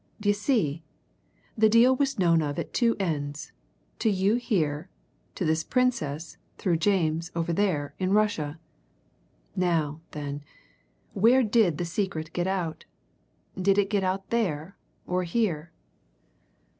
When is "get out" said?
12.33-12.85, 13.91-14.31